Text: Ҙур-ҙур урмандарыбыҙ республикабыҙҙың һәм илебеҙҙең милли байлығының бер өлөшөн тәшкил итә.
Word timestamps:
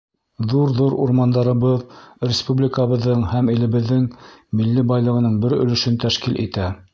Ҙур-ҙур 0.51 0.93
урмандарыбыҙ 1.01 1.83
республикабыҙҙың 2.29 3.27
һәм 3.35 3.53
илебеҙҙең 3.57 4.09
милли 4.63 4.87
байлығының 4.93 5.37
бер 5.45 5.57
өлөшөн 5.61 6.01
тәшкил 6.07 6.43
итә. 6.49 6.73